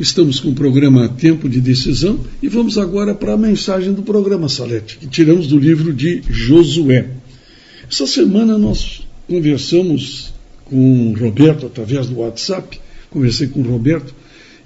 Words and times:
Estamos 0.00 0.40
com 0.40 0.48
o 0.48 0.54
programa 0.54 1.10
Tempo 1.10 1.46
de 1.46 1.60
Decisão 1.60 2.18
e 2.42 2.48
vamos 2.48 2.78
agora 2.78 3.14
para 3.14 3.34
a 3.34 3.36
mensagem 3.36 3.92
do 3.92 4.02
programa 4.02 4.48
Salete, 4.48 4.96
que 4.96 5.06
tiramos 5.06 5.46
do 5.46 5.58
livro 5.58 5.92
de 5.92 6.22
Josué. 6.26 7.10
Essa 7.86 8.06
semana 8.06 8.56
nós 8.56 9.06
conversamos 9.28 10.32
com 10.64 11.10
o 11.10 11.18
Roberto 11.18 11.66
através 11.66 12.06
do 12.06 12.20
WhatsApp, 12.20 12.80
conversei 13.10 13.48
com 13.48 13.60
o 13.60 13.62
Roberto 13.62 14.14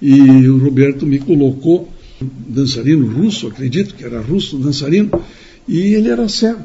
e 0.00 0.20
o 0.48 0.56
Roberto 0.56 1.04
me 1.04 1.18
colocou 1.18 1.92
dançarino 2.20 3.04
russo, 3.04 3.48
acredito 3.48 3.96
que 3.96 4.04
era 4.04 4.20
russo 4.20 4.56
dançarino, 4.56 5.20
e 5.66 5.94
ele 5.94 6.10
era 6.10 6.28
cego. 6.28 6.62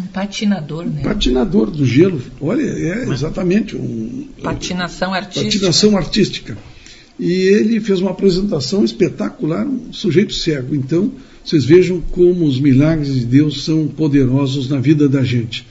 Um 0.00 0.06
patinador, 0.06 0.84
né? 0.84 1.02
Patinador 1.02 1.72
do 1.72 1.84
gelo. 1.84 2.22
Olha, 2.40 2.62
é 2.62 3.02
exatamente 3.10 3.74
um. 3.74 4.28
Patinação 4.40 5.12
artística. 5.12 5.44
Patinação 5.44 5.96
artística. 5.96 6.56
E 7.24 7.30
ele 7.30 7.78
fez 7.78 8.00
uma 8.00 8.10
apresentação 8.10 8.84
espetacular, 8.84 9.64
um 9.64 9.92
sujeito 9.92 10.34
cego. 10.34 10.74
Então, 10.74 11.12
vocês 11.44 11.64
vejam 11.64 12.00
como 12.00 12.44
os 12.44 12.58
milagres 12.58 13.14
de 13.14 13.24
Deus 13.24 13.62
são 13.64 13.86
poderosos 13.86 14.68
na 14.68 14.80
vida 14.80 15.08
da 15.08 15.22
gente. 15.22 15.64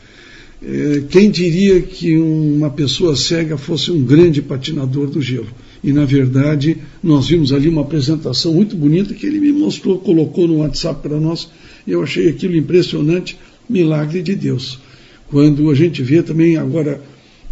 É, 0.64 1.04
quem 1.10 1.30
diria 1.30 1.82
que 1.82 2.18
uma 2.18 2.70
pessoa 2.70 3.18
cega 3.18 3.58
fosse 3.58 3.92
um 3.92 4.02
grande 4.02 4.42
patinador 4.42 5.10
do 5.10 5.22
gelo? 5.22 5.50
E, 5.84 5.92
na 5.92 6.06
verdade, 6.06 6.78
nós 7.04 7.28
vimos 7.28 7.52
ali 7.52 7.68
uma 7.68 7.82
apresentação 7.82 8.54
muito 8.54 8.78
bonita 8.78 9.14
que 9.14 9.26
ele 9.26 9.42
me 9.42 9.52
mostrou, 9.52 10.00
colocou 10.00 10.48
no 10.48 10.60
WhatsApp 10.60 11.02
para 11.02 11.20
nós. 11.20 11.50
E 11.86 11.92
eu 11.92 12.02
achei 12.02 12.30
aquilo 12.30 12.56
impressionante 12.56 13.38
milagre 13.68 14.22
de 14.22 14.36
Deus. 14.36 14.80
Quando 15.28 15.70
a 15.70 15.76
gente 15.76 16.02
vê 16.02 16.24
também 16.24 16.56
agora 16.56 17.02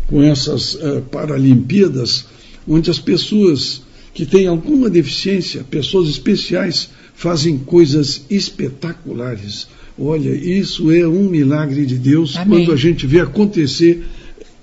com 0.07 0.23
essas 0.23 0.75
uh, 0.75 1.02
Paralimpíadas, 1.11 2.27
onde 2.66 2.89
as 2.89 2.97
pessoas 2.97 3.88
que 4.13 4.25
têm 4.25 4.47
alguma 4.47 4.89
deficiência, 4.89 5.63
pessoas 5.63 6.09
especiais, 6.09 6.89
fazem 7.15 7.57
coisas 7.57 8.25
espetaculares. 8.29 9.67
Olha, 9.97 10.29
isso 10.29 10.91
é 10.91 11.07
um 11.07 11.29
milagre 11.29 11.85
de 11.85 11.97
Deus 11.97 12.35
Amém. 12.38 12.59
quando 12.59 12.71
a 12.73 12.77
gente 12.77 13.05
vê 13.05 13.19
acontecer 13.19 14.05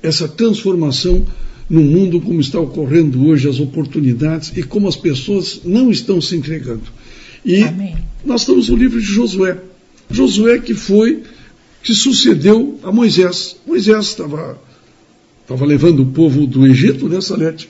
essa 0.03 0.27
transformação 0.27 1.27
no 1.69 1.83
mundo 1.83 2.20
como 2.20 2.41
está 2.41 2.61
ocorrendo 2.61 3.27
hoje, 3.27 3.48
as 3.48 3.61
oportunidades 3.61 4.53
e 4.56 4.62
como 4.62 4.88
as 4.88 4.97
pessoas 4.97 5.60
não 5.64 5.91
estão 5.91 6.20
se 6.20 6.36
entregando. 6.36 6.84
E 7.44 7.62
Amém. 7.62 7.97
nós 8.25 8.42
estamos 8.42 8.69
no 8.69 8.77
livro 8.77 9.00
de 9.00 9.06
Josué. 9.06 9.58
Josué 10.10 10.58
que 10.58 10.75
foi 10.75 11.22
que 11.83 11.94
sucedeu 11.94 12.78
a 12.83 12.91
Moisés. 12.91 13.56
Moisés 13.66 14.06
estava 14.06 14.58
estava 15.42 15.64
levando 15.64 16.03
o 16.03 16.06
povo 16.06 16.47
do 16.47 16.66
Egito, 16.66 17.08
né, 17.08 17.20
Salete, 17.20 17.69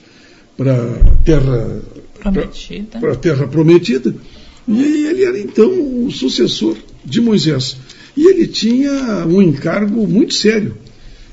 para 0.57 0.73
a 0.73 1.15
terra 1.23 1.81
prometida. 2.19 2.99
Para 2.99 3.13
a 3.13 3.15
terra 3.15 3.47
prometida. 3.47 4.15
E 4.67 4.81
ele 5.05 5.23
era 5.23 5.39
então 5.39 6.05
o 6.05 6.11
sucessor 6.11 6.75
de 7.05 7.21
Moisés. 7.21 7.77
E 8.17 8.27
ele 8.27 8.47
tinha 8.47 9.25
um 9.27 9.41
encargo 9.41 10.07
muito 10.07 10.33
sério, 10.33 10.75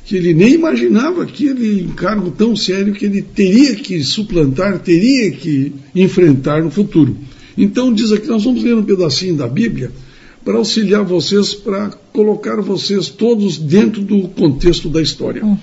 que 0.05 0.15
ele 0.15 0.35
nem 0.35 0.53
imaginava 0.53 1.23
aquele 1.23 1.83
encargo 1.83 2.31
tão 2.31 2.55
sério 2.55 2.93
que 2.93 3.07
ele 3.07 3.23
teria 3.23 3.75
que 3.75 4.05
suplantar, 4.05 4.79
teria 4.81 5.33
que 5.33 5.73
enfrentar 5.95 6.63
no 6.63 6.71
futuro. 6.71 7.17
Então 7.57 7.93
diz 7.93 8.13
aqui, 8.13 8.27
nós 8.29 8.45
vamos 8.45 8.63
ler 8.63 8.75
um 8.75 8.85
pedacinho 8.85 9.35
da 9.35 9.49
Bíblia, 9.49 9.91
para 10.45 10.59
auxiliar 10.59 11.03
vocês, 11.03 11.55
para 11.55 11.89
colocar 12.13 12.61
vocês 12.61 13.09
todos 13.09 13.57
dentro 13.57 14.03
do 14.03 14.29
contexto 14.29 14.91
da 14.91 15.01
história. 15.01 15.43
Uhum. 15.43 15.59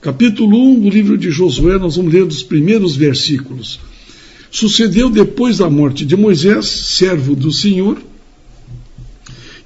Capítulo 0.00 0.56
1 0.56 0.80
do 0.80 0.88
livro 0.88 1.18
de 1.18 1.28
Josué, 1.32 1.76
nós 1.76 1.96
vamos 1.96 2.12
ler 2.12 2.24
dos 2.24 2.44
primeiros 2.44 2.94
versículos. 2.94 3.80
Sucedeu 4.48 5.10
depois 5.10 5.58
da 5.58 5.68
morte 5.68 6.04
de 6.04 6.16
Moisés, 6.16 6.66
servo 6.66 7.34
do 7.34 7.50
Senhor, 7.50 7.98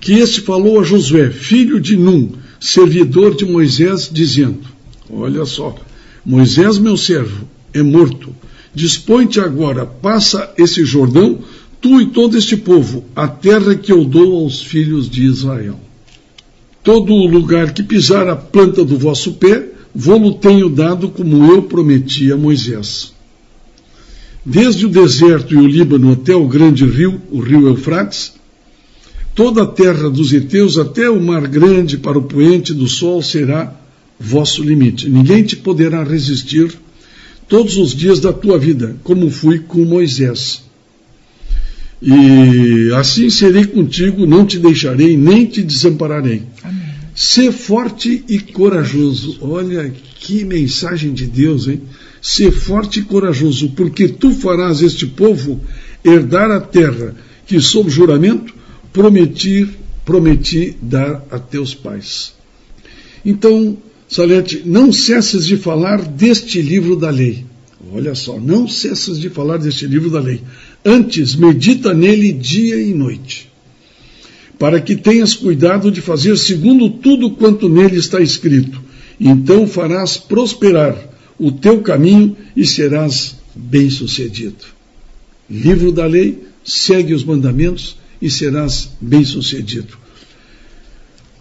que 0.01 0.15
este 0.15 0.41
falou 0.41 0.81
a 0.81 0.85
Josué, 0.85 1.31
filho 1.31 1.79
de 1.79 1.99
Num, 1.99 2.31
servidor 2.59 3.37
de 3.37 3.45
Moisés, 3.45 4.09
dizendo: 4.11 4.61
Olha 5.11 5.45
só, 5.45 5.77
Moisés, 6.25 6.79
meu 6.79 6.97
servo, 6.97 7.47
é 7.75 7.83
morto. 7.83 8.35
Dispõe-te 8.75 9.39
agora, 9.39 9.85
passa 9.85 10.51
esse 10.57 10.83
Jordão 10.83 11.41
tu 11.79 12.01
e 12.01 12.07
todo 12.07 12.39
este 12.39 12.57
povo, 12.57 13.05
a 13.15 13.29
terra 13.29 13.75
que 13.75 13.93
eu 13.93 14.03
dou 14.03 14.37
aos 14.37 14.63
filhos 14.63 15.11
de 15.11 15.25
Israel. 15.25 15.79
Todo 16.83 17.13
lugar 17.27 17.75
que 17.75 17.83
pisar 17.83 18.29
a 18.29 18.37
planta 18.37 18.83
do 18.83 18.97
vosso 18.97 19.35
pé, 19.35 19.72
vou-lo 19.95 20.35
tenho 20.35 20.69
dado 20.69 21.09
como 21.09 21.53
eu 21.53 21.63
prometi 21.63 22.33
a 22.33 22.37
Moisés. 22.37 23.13
Desde 24.45 24.87
o 24.87 24.89
deserto 24.89 25.55
e 25.55 25.57
o 25.57 25.67
Líbano 25.67 26.13
até 26.13 26.35
o 26.35 26.49
grande 26.49 26.85
rio, 26.85 27.21
o 27.31 27.39
rio 27.41 27.69
Eufrates, 27.69 28.33
toda 29.35 29.63
a 29.63 29.67
terra 29.67 30.11
dos 30.11 30.33
heteus 30.33 30.79
até 30.79 31.09
o 31.09 31.21
mar 31.21 31.47
grande 31.47 31.97
para 31.97 32.19
o 32.19 32.23
poente 32.23 32.75
do 32.75 32.89
sol 32.89 33.23
será 33.23 33.73
vosso 34.19 34.63
limite. 34.63 35.09
Ninguém 35.09 35.43
te 35.43 35.57
poderá 35.57 36.03
resistir 36.03 36.73
todos 37.49 37.77
os 37.77 37.95
dias 37.95 38.19
da 38.19 38.33
tua 38.33 38.59
vida, 38.59 38.97
como 39.05 39.31
fui 39.31 39.59
com 39.59 39.85
Moisés. 39.85 40.63
E 42.01 42.91
assim 42.97 43.31
serei 43.31 43.65
contigo, 43.65 44.27
não 44.27 44.45
te 44.45 44.59
deixarei, 44.59 45.17
nem 45.17 45.47
te 45.47 45.63
desampararei. 45.63 46.43
Amém. 46.65 46.82
Ser 47.15 47.53
forte 47.53 48.25
e 48.29 48.39
corajoso. 48.39 49.39
Olha 49.41 49.93
que 50.21 50.45
mensagem 50.45 51.13
de 51.13 51.27
Deus, 51.27 51.69
hein? 51.69 51.83
Ser 52.21 52.53
forte 52.53 53.01
e 53.01 53.03
corajoso, 53.03 53.71
porque 53.71 54.09
tu 54.09 54.33
farás 54.33 54.81
este 54.81 55.07
povo 55.07 55.61
herdar 56.05 56.51
a 56.51 56.61
terra 56.61 57.15
que, 57.47 57.61
sob 57.61 57.91
juramento, 57.91 58.55
prometi, 58.93 59.69
prometi 60.05 60.77
dar 60.81 61.25
a 61.31 61.39
teus 61.39 61.75
pais. 61.75 62.33
Então, 63.25 63.77
Salete, 64.13 64.63
não 64.67 64.93
cesses 64.93 65.47
de 65.47 65.57
falar 65.57 66.03
deste 66.03 66.61
livro 66.61 66.97
da 66.97 67.09
lei. 67.09 67.47
Olha 67.95 68.15
só, 68.15 68.39
não 68.39 68.69
cesses 68.69 69.19
de 69.19 69.31
falar 69.31 69.57
deste 69.57 69.87
livro 69.87 70.11
da 70.11 70.21
lei. 70.21 70.43
Antes, 70.85 71.35
medita 71.35 71.95
nele 71.95 72.31
dia 72.31 72.77
e 72.77 72.93
noite, 72.93 73.51
para 74.63 74.81
que 74.81 74.95
tenhas 74.95 75.35
cuidado 75.35 75.91
de 75.91 76.01
fazer 76.01 76.39
segundo 76.39 76.89
tudo 76.89 77.33
quanto 77.33 77.69
nele 77.69 77.97
está 77.97 78.21
escrito. 78.21 78.81
Então 79.19 79.67
farás 79.67 80.17
prosperar 80.17 80.97
o 81.37 81.51
teu 81.51 81.81
caminho 81.81 82.37
e 82.57 82.65
serás 82.65 83.35
bem-sucedido. 83.57 84.65
Livro 85.51 85.91
da 85.91 86.07
lei, 86.07 86.45
segue 86.65 87.13
os 87.13 87.25
mandamentos 87.25 87.97
e 88.21 88.31
serás 88.31 88.89
bem-sucedido. 89.01 89.99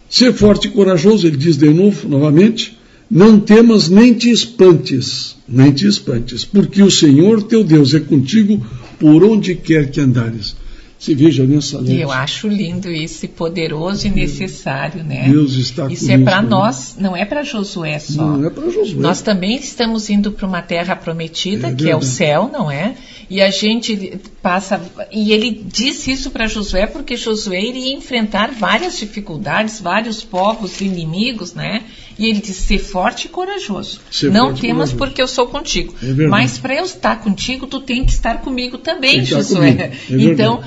Ser 0.09 0.33
forte 0.33 0.67
e 0.67 0.71
corajoso, 0.71 1.27
ele 1.27 1.37
diz 1.37 1.57
de 1.57 1.69
novo, 1.69 2.09
novamente, 2.09 2.75
não 3.07 3.39
temas 3.39 3.87
nem 3.87 4.15
te 4.15 4.31
espantes, 4.31 5.35
nem 5.47 5.71
te 5.71 5.85
espantes, 5.85 6.43
porque 6.43 6.81
o 6.81 6.89
Senhor 6.89 7.43
teu 7.43 7.63
Deus 7.63 7.93
é 7.93 7.99
contigo 7.99 8.65
por 8.99 9.23
onde 9.23 9.53
quer 9.53 9.91
que 9.91 10.01
andares. 10.01 10.55
Se 11.01 11.15
veja 11.15 11.43
nessa 11.47 11.79
lente. 11.79 11.99
Eu 11.99 12.11
acho 12.11 12.47
lindo 12.47 12.87
isso, 12.87 13.27
poderoso 13.29 14.05
e 14.05 14.09
necessário, 14.11 15.03
né? 15.03 15.29
Deus 15.29 15.53
está 15.53 15.87
Isso 15.87 16.11
é 16.11 16.17
para 16.19 16.43
nós, 16.43 16.95
não 16.95 17.17
é 17.17 17.25
para 17.25 17.41
Josué 17.41 17.97
só. 17.97 18.23
Não 18.23 18.45
é 18.45 18.51
para 18.51 18.69
Josué. 18.69 18.99
Nós 18.99 19.19
também 19.19 19.55
estamos 19.55 20.11
indo 20.11 20.31
para 20.31 20.45
uma 20.45 20.61
terra 20.61 20.95
prometida, 20.95 21.69
é 21.69 21.73
que 21.73 21.89
é 21.89 21.95
o 21.95 22.03
céu, 22.03 22.51
não 22.53 22.69
é? 22.69 22.93
E 23.31 23.41
a 23.41 23.49
gente 23.49 24.19
passa. 24.43 24.79
E 25.11 25.31
ele 25.31 25.65
disse 25.65 26.11
isso 26.11 26.29
para 26.29 26.45
Josué 26.45 26.85
porque 26.85 27.17
Josué 27.17 27.61
iria 27.63 27.95
enfrentar 27.95 28.51
várias 28.51 28.99
dificuldades, 28.99 29.81
vários 29.81 30.21
povos 30.21 30.81
inimigos, 30.81 31.55
né? 31.55 31.83
E 32.19 32.27
ele 32.27 32.41
disse: 32.41 32.61
ser 32.61 32.77
forte 32.77 33.25
e 33.25 33.29
corajoso. 33.29 34.01
Ser 34.11 34.29
não 34.29 34.53
temas 34.53 34.93
porque 34.93 35.19
eu 35.21 35.27
sou 35.27 35.47
contigo. 35.47 35.95
É 36.03 36.27
Mas 36.27 36.59
para 36.59 36.75
eu 36.75 36.83
estar 36.83 37.21
contigo, 37.21 37.65
tu 37.65 37.79
tem 37.79 38.05
que 38.05 38.11
estar 38.11 38.41
comigo 38.41 38.77
também, 38.77 39.25
Josué. 39.25 39.69
É 39.69 39.91
então, 40.13 40.61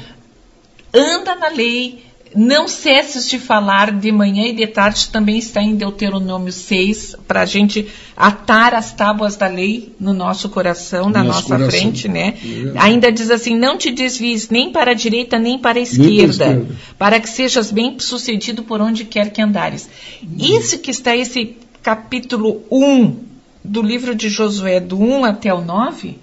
anda 0.95 1.35
na 1.35 1.49
lei, 1.49 2.05
não 2.35 2.67
cesses 2.67 3.29
de 3.29 3.39
falar 3.39 3.93
de 3.93 4.11
manhã 4.11 4.47
e 4.47 4.53
de 4.53 4.67
tarde, 4.67 5.09
também 5.09 5.39
está 5.39 5.63
em 5.63 5.77
Deuteronômio 5.77 6.53
6, 6.53 7.17
para 7.29 7.43
a 7.43 7.47
gente 7.47 7.87
atar 8.17 8.75
as 8.75 8.93
tábuas 8.93 9.37
da 9.37 9.47
lei 9.47 9.93
no 10.01 10.13
nosso 10.13 10.49
coração, 10.49 11.09
na 11.09 11.23
nosso 11.23 11.49
nossa 11.49 11.57
coração. 11.57 11.71
frente, 11.71 12.09
né? 12.09 12.35
É. 12.75 12.79
Ainda 12.81 13.13
diz 13.13 13.31
assim: 13.31 13.57
não 13.57 13.79
te 13.79 13.91
desvies 13.91 14.49
nem 14.49 14.73
para 14.73 14.93
a 14.93 14.95
direita 14.95 15.39
nem 15.39 15.59
para 15.59 15.79
a 15.79 15.83
esquerda, 15.83 16.45
para, 16.45 16.67
para 16.99 17.21
que 17.21 17.29
sejas 17.29 17.71
bem 17.71 17.99
sucedido 17.99 18.63
por 18.65 18.81
onde 18.81 19.05
quer 19.05 19.31
que 19.31 19.41
andares. 19.41 19.89
Hum. 20.23 20.37
Isso 20.39 20.79
que 20.79 20.91
está 20.91 21.17
esse 21.17 21.57
capítulo 21.83 22.63
1 22.71 23.17
do 23.65 23.81
livro 23.81 24.15
de 24.15 24.29
Josué, 24.29 24.81
do 24.81 24.99
1 25.01 25.25
até 25.25 25.55
o 25.55 25.61
9, 25.61 26.19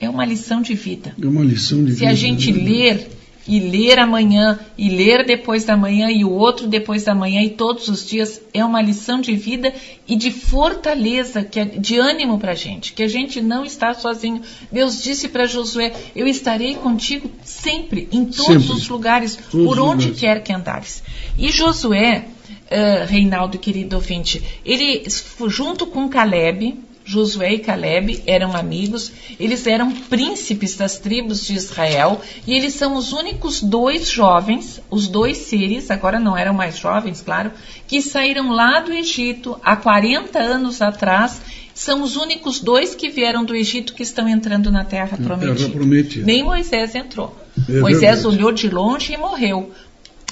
é 0.00 0.08
uma 0.08 0.24
lição 0.24 0.60
de 0.60 0.74
vida. 0.74 1.14
É 1.20 1.26
uma 1.26 1.42
lição 1.42 1.82
de 1.84 1.92
Se 1.92 2.00
vida. 2.00 2.06
Se 2.06 2.06
a 2.06 2.14
gente 2.14 2.52
né? 2.52 2.62
ler 2.62 3.10
e 3.46 3.60
ler 3.60 3.98
amanhã, 3.98 4.58
e 4.76 4.88
ler 4.88 5.24
depois 5.24 5.64
da 5.64 5.76
manhã, 5.76 6.10
e 6.10 6.24
o 6.24 6.30
outro 6.30 6.66
depois 6.66 7.04
da 7.04 7.14
manhã, 7.14 7.42
e 7.42 7.50
todos 7.50 7.88
os 7.88 8.06
dias, 8.06 8.40
é 8.52 8.64
uma 8.64 8.80
lição 8.80 9.20
de 9.20 9.34
vida 9.34 9.74
e 10.08 10.16
de 10.16 10.30
fortaleza, 10.30 11.44
que 11.44 11.60
é 11.60 11.64
de 11.64 11.98
ânimo 11.98 12.38
para 12.38 12.52
a 12.52 12.54
gente, 12.54 12.92
que 12.92 13.02
a 13.02 13.08
gente 13.08 13.40
não 13.40 13.64
está 13.64 13.92
sozinho. 13.92 14.40
Deus 14.72 15.02
disse 15.02 15.28
para 15.28 15.46
Josué: 15.46 15.92
Eu 16.16 16.26
estarei 16.26 16.74
contigo 16.74 17.30
sempre, 17.44 18.08
em 18.10 18.24
todos 18.24 18.46
sempre. 18.46 18.72
os 18.72 18.88
lugares, 18.88 19.36
todos 19.36 19.66
por 19.66 19.78
onde 19.78 20.06
lugares. 20.06 20.20
quer 20.20 20.42
que 20.42 20.52
andares. 20.52 21.02
E 21.38 21.50
Josué, 21.50 22.26
uh, 22.48 23.06
Reinaldo, 23.06 23.58
querido 23.58 23.96
ouvinte, 23.96 24.42
ele, 24.64 25.04
junto 25.48 25.86
com 25.86 26.08
Caleb, 26.08 26.78
Josué 27.04 27.54
e 27.54 27.58
Caleb 27.58 28.22
eram 28.26 28.56
amigos, 28.56 29.12
eles 29.38 29.66
eram 29.66 29.92
príncipes 29.92 30.74
das 30.74 30.98
tribos 30.98 31.46
de 31.46 31.54
Israel 31.54 32.20
e 32.46 32.54
eles 32.54 32.74
são 32.74 32.96
os 32.96 33.12
únicos 33.12 33.60
dois 33.60 34.08
jovens, 34.08 34.80
os 34.90 35.06
dois 35.06 35.36
seres, 35.36 35.90
agora 35.90 36.18
não 36.18 36.34
eram 36.34 36.54
mais 36.54 36.78
jovens, 36.78 37.20
claro, 37.20 37.52
que 37.86 38.00
saíram 38.00 38.50
lá 38.50 38.80
do 38.80 38.92
Egito 38.92 39.58
há 39.62 39.76
40 39.76 40.38
anos 40.38 40.80
atrás. 40.80 41.42
São 41.74 42.02
os 42.02 42.16
únicos 42.16 42.60
dois 42.60 42.94
que 42.94 43.10
vieram 43.10 43.44
do 43.44 43.54
Egito 43.54 43.94
que 43.94 44.02
estão 44.04 44.28
entrando 44.28 44.70
na 44.70 44.84
terra, 44.84 45.18
na 45.18 45.26
prometida. 45.26 45.56
terra 45.56 45.70
prometida. 45.70 46.24
Nem 46.24 46.42
Moisés 46.42 46.94
entrou. 46.94 47.36
É 47.68 47.80
Moisés 47.80 48.22
verdade. 48.22 48.26
olhou 48.28 48.52
de 48.52 48.68
longe 48.70 49.12
e 49.12 49.16
morreu. 49.16 49.72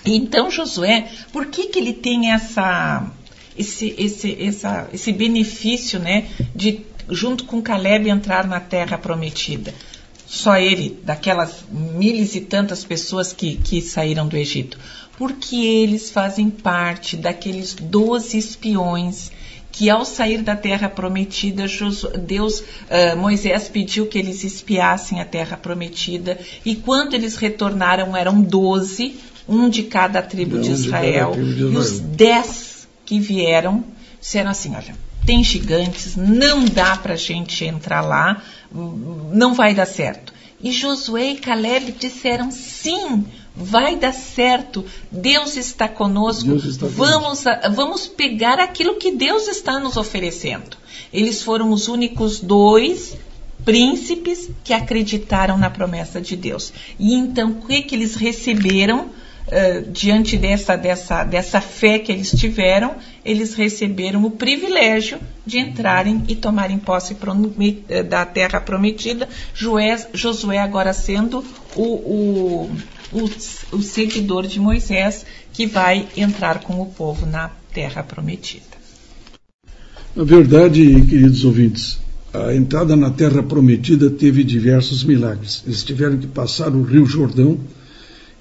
Então 0.07 0.51
Josué, 0.51 1.09
por 1.33 1.47
que, 1.47 1.67
que 1.67 1.79
ele 1.79 1.93
tem 1.93 2.31
essa 2.31 3.11
esse, 3.57 3.95
esse, 3.99 4.37
essa, 4.43 4.89
esse 4.93 5.13
benefício 5.13 5.99
né, 5.99 6.29
de, 6.55 6.81
junto 7.11 7.45
com 7.45 7.63
Caleb, 7.63 8.09
entrar 8.09 8.47
na 8.47 8.61
terra 8.61 8.99
prometida. 8.99 9.75
Só 10.27 10.57
ele, 10.57 10.99
daquelas 11.05 11.65
miles 11.71 12.35
e 12.35 12.41
tantas 12.41 12.85
pessoas 12.85 13.33
que, 13.33 13.57
que 13.57 13.83
saíram 13.83 14.27
do 14.27 14.37
Egito. 14.37 14.79
Porque 15.19 15.57
eles 15.57 16.11
fazem 16.11 16.49
parte 16.49 17.17
daqueles 17.17 17.75
doze 17.75 18.39
espiões 18.39 19.31
que 19.73 19.89
ao 19.89 20.05
sair 20.05 20.43
da 20.43 20.55
terra 20.55 20.89
prometida, 20.89 21.65
Deus, 22.19 22.61
uh, 22.61 23.17
Moisés 23.17 23.71
pediu 23.71 24.07
que 24.07 24.19
eles 24.19 24.45
espiassem 24.45 25.19
a 25.19 25.25
terra 25.25 25.57
prometida, 25.57 26.39
e 26.63 26.77
quando 26.77 27.15
eles 27.15 27.37
retornaram 27.37 28.15
eram 28.15 28.43
doze, 28.43 29.17
um 29.49 29.69
de 29.69 29.85
cada 29.85 30.23
tribo 30.23 30.61
de 30.61 30.71
Israel, 30.71 31.33
tribo 31.33 31.47
de 31.47 31.53
Israel. 31.55 31.73
e 31.73 31.77
os 31.77 31.99
dez 31.99 32.47
que 33.13 33.21
vieram 33.21 33.85
disseram 34.19 34.51
assim: 34.51 34.75
olha, 34.75 34.97
tem 35.27 35.45
gigantes, 35.45 36.17
não 36.17 36.65
dá 36.65 36.97
para 36.97 37.13
a 37.13 37.17
gente 37.17 37.63
entrar 37.63 38.01
lá, 38.01 38.43
não 38.73 39.53
vai 39.53 39.75
dar 39.75 39.87
certo. 39.87 40.33
E 40.63 40.73
Josué 40.73 41.33
e 41.33 41.37
Caleb 41.37 41.93
disseram: 41.93 42.51
sim, 42.51 43.27
vai 43.55 43.97
dar 43.97 44.15
certo, 44.15 44.87
Deus 45.11 45.57
está 45.59 45.89
conosco, 45.89 46.47
Deus 46.47 46.65
está 46.65 46.87
vamos, 46.87 47.47
a, 47.47 47.69
vamos 47.69 48.07
pegar 48.07 48.59
aquilo 48.59 48.97
que 48.97 49.11
Deus 49.13 49.47
está 49.47 49.79
nos 49.79 49.99
oferecendo. 49.99 50.79
Eles 51.13 51.43
foram 51.43 51.71
os 51.71 51.89
únicos 51.89 52.41
dois 52.41 53.15
príncipes 53.63 54.49
que 54.65 54.73
acreditaram 54.73 55.59
na 55.59 55.69
promessa 55.69 56.19
de 56.19 56.35
Deus. 56.35 56.73
E 56.99 57.13
então, 57.13 57.51
o 57.51 57.67
que, 57.67 57.83
que 57.83 57.95
eles 57.95 58.15
receberam? 58.15 59.11
Diante 59.91 60.37
dessa, 60.37 60.77
dessa, 60.77 61.25
dessa 61.25 61.61
fé 61.61 61.99
que 61.99 62.13
eles 62.13 62.31
tiveram, 62.31 62.95
eles 63.25 63.55
receberam 63.55 64.25
o 64.25 64.31
privilégio 64.31 65.19
de 65.45 65.59
entrarem 65.59 66.23
e 66.29 66.35
tomarem 66.35 66.79
posse 66.79 67.17
da 68.09 68.25
terra 68.25 68.61
prometida, 68.61 69.29
Josué 69.55 70.59
agora 70.59 70.93
sendo 70.93 71.45
o, 71.75 71.83
o, 71.83 72.71
o, 73.13 73.31
o 73.73 73.83
seguidor 73.83 74.47
de 74.47 74.61
Moisés 74.61 75.27
que 75.53 75.67
vai 75.67 76.09
entrar 76.17 76.61
com 76.61 76.81
o 76.81 76.87
povo 76.87 77.27
na 77.27 77.51
terra 77.73 78.03
prometida. 78.03 78.73
Na 80.15 80.25
verdade, 80.25 80.83
queridos 81.09 81.45
ouvintes, 81.45 81.99
a 82.33 82.55
entrada 82.55 82.95
na 82.97 83.11
terra 83.11 83.43
prometida 83.43 84.11
teve 84.11 84.45
diversos 84.45 85.05
milagres. 85.05 85.63
Eles 85.67 85.83
tiveram 85.83 86.19
que 86.19 86.27
passar 86.27 86.75
o 86.75 86.83
Rio 86.83 87.05
Jordão, 87.05 87.59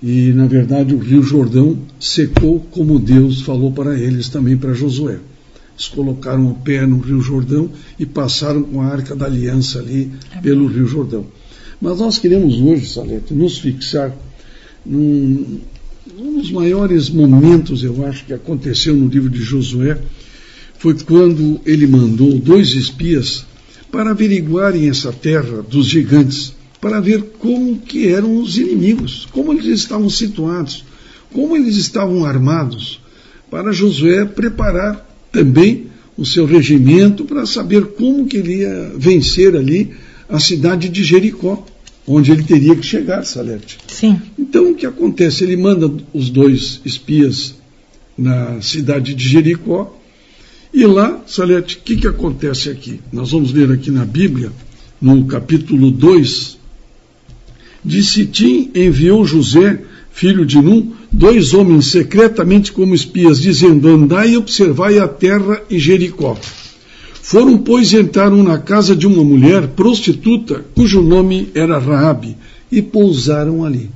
e, 0.02 0.34
na 0.34 0.48
verdade, 0.48 0.96
o 0.96 1.00
Rio 1.00 1.22
Jordão 1.22 1.78
secou 2.00 2.60
como 2.72 2.98
Deus 2.98 3.42
falou 3.42 3.72
para 3.72 4.00
eles 4.00 4.30
também, 4.30 4.58
para 4.58 4.74
Josué. 4.74 5.20
Eles 5.76 5.88
colocaram 5.88 6.50
o 6.50 6.56
pé 6.56 6.86
no 6.88 7.00
Rio 7.00 7.22
Jordão 7.22 7.70
e 8.00 8.06
passaram 8.06 8.64
com 8.64 8.82
a 8.82 8.88
arca 8.88 9.16
da 9.16 9.26
aliança 9.26 9.80
ali 9.80 10.12
Amém. 10.32 10.42
pelo 10.42 10.66
Rio 10.68 10.88
Jordão. 10.88 11.26
Mas 11.80 12.00
nós 12.00 12.18
queremos 12.18 12.60
hoje, 12.60 12.88
Salete, 12.88 13.34
nos 13.34 13.60
fixar 13.60 14.16
num, 14.84 15.60
um 16.18 16.40
dos 16.40 16.52
maiores 16.52 17.10
momentos, 17.10 17.84
eu 17.84 18.06
acho, 18.06 18.26
que 18.26 18.34
aconteceu 18.34 18.96
no 18.96 19.08
livro 19.08 19.30
de 19.30 19.42
Josué, 19.42 20.00
foi 20.80 20.96
quando 20.96 21.62
ele 21.64 21.86
mandou 21.86 22.40
dois 22.40 22.70
espias 22.70 23.46
para 23.92 24.12
averiguarem 24.12 24.90
essa 24.90 25.12
terra 25.12 25.62
dos 25.62 25.86
gigantes 25.88 26.54
para 26.82 27.00
ver 27.00 27.22
como 27.38 27.78
que 27.78 28.08
eram 28.08 28.42
os 28.42 28.58
inimigos, 28.58 29.28
como 29.32 29.54
eles 29.54 29.68
estavam 29.68 30.10
situados, 30.10 30.84
como 31.32 31.56
eles 31.56 31.78
estavam 31.78 32.26
armados, 32.26 33.00
para 33.52 33.72
Josué 33.72 34.26
preparar 34.26 35.08
também 35.32 35.88
o 36.18 36.26
seu 36.26 36.46
regimento 36.46 37.24
para 37.24 37.46
saber 37.46 37.86
como 37.86 38.26
que 38.26 38.38
ele 38.38 38.58
ia 38.58 38.92
vencer 38.98 39.56
ali 39.56 39.92
a 40.28 40.40
cidade 40.40 40.90
de 40.90 41.04
Jericó, 41.04 41.66
onde 42.08 42.32
ele 42.32 42.44
teria 42.44 42.76
que 42.76 42.86
chegar, 42.86 43.24
Salete. 43.24 43.78
Sim. 43.88 44.20
Então 44.38 44.72
o 44.72 44.76
que 44.76 44.86
acontece? 44.86 45.44
Ele 45.44 45.58
manda 45.58 45.92
os 46.14 46.30
dois 46.30 46.82
espias 46.84 47.56
na 48.18 48.62
cidade 48.62 49.14
de 49.14 49.30
Jericó, 49.30 49.98
e 50.74 50.86
lá, 50.86 51.22
Salete, 51.28 51.78
o 51.78 51.80
que, 51.82 51.98
que 51.98 52.08
acontece 52.08 52.70
aqui? 52.70 53.02
Nós 53.12 53.32
vamos 53.32 53.52
ler 53.52 53.72
aqui 53.72 53.92
na 53.92 54.06
Bíblia, 54.06 54.52
no 55.02 55.26
capítulo 55.26 55.92
2, 55.92 56.58
de 57.84 58.04
Sitim 58.04 58.70
enviou 58.76 59.26
José, 59.26 59.82
filho 60.12 60.46
de 60.46 60.62
Num, 60.62 60.92
dois 61.12 61.54
homens 61.54 61.88
secretamente 61.88 62.72
como 62.72 62.94
espias, 62.94 63.42
dizendo: 63.42 63.88
Andai 63.88 64.32
e 64.32 64.38
observai 64.38 65.00
a 65.00 65.08
terra 65.08 65.62
e 65.70 65.80
Jericó. 65.80 66.38
Foram, 67.14 67.58
pois, 67.58 67.94
entraram 67.94 68.44
na 68.44 68.58
casa 68.58 68.96
de 68.96 69.08
uma 69.08 69.24
mulher 69.24 69.68
prostituta, 69.70 70.66
cujo 70.76 71.02
nome 71.02 71.50
era 71.54 71.78
Raabe, 71.78 72.36
e 72.72 72.82
pousaram 72.82 73.64
ali. 73.64 73.90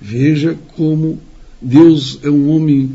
Veja 0.00 0.56
como 0.76 1.18
Deus 1.60 2.18
é 2.22 2.30
um 2.30 2.50
homem 2.50 2.90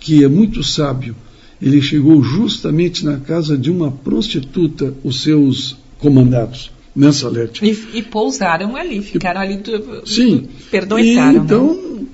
que 0.00 0.24
é 0.24 0.28
muito 0.28 0.62
sábio. 0.62 1.14
Ele 1.60 1.82
chegou 1.82 2.22
justamente 2.22 3.04
na 3.04 3.18
casa 3.18 3.56
de 3.56 3.70
uma 3.70 3.90
prostituta, 3.90 4.94
os 5.02 5.22
seus 5.22 5.76
comandados 5.98 6.70
nessa 6.98 7.30
Salete. 7.30 7.64
E, 7.64 7.98
e 7.98 8.02
pousaram 8.02 8.74
ali, 8.74 9.00
ficaram 9.00 9.40
ali, 9.40 9.56
do, 9.58 10.02
Sim. 10.04 10.48
E, 10.72 11.16
então, 11.16 11.74
né? 11.74 12.06